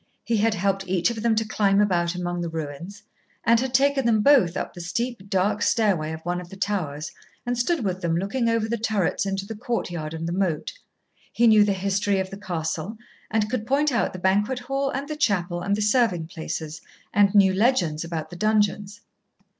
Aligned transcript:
He 0.23 0.37
had 0.37 0.55
helped 0.55 0.87
each 0.87 1.11
of 1.11 1.21
them 1.21 1.35
to 1.35 1.45
climb 1.45 1.79
about 1.79 2.15
among 2.15 2.41
the 2.41 2.49
ruins, 2.49 3.03
and 3.43 3.59
had 3.59 3.71
taken 3.71 4.03
them 4.07 4.21
both 4.21 4.57
up 4.57 4.73
the 4.73 4.81
steep, 4.81 5.29
dark 5.29 5.61
stairway 5.61 6.11
of 6.11 6.21
one 6.25 6.41
of 6.41 6.49
the 6.49 6.55
towers, 6.55 7.11
and 7.45 7.55
stood 7.55 7.85
with 7.85 8.01
them 8.01 8.17
looking 8.17 8.49
over 8.49 8.67
the 8.67 8.79
turrets 8.79 9.27
into 9.27 9.45
the 9.45 9.53
courtyard 9.53 10.15
and 10.15 10.27
the 10.27 10.31
moat. 10.33 10.73
He 11.31 11.45
knew 11.45 11.63
the 11.63 11.73
history 11.73 12.17
of 12.19 12.31
the 12.31 12.37
castle 12.37 12.97
and 13.29 13.47
could 13.47 13.67
point 13.67 13.91
out 13.91 14.11
the 14.11 14.17
banquet 14.17 14.57
hall 14.57 14.89
and 14.89 15.07
the 15.07 15.15
chapel 15.15 15.61
and 15.61 15.75
the 15.75 15.81
serving 15.83 16.25
places, 16.29 16.81
and 17.13 17.35
knew 17.35 17.53
legends 17.53 18.03
about 18.03 18.31
the 18.31 18.35
dungeons. 18.35 19.01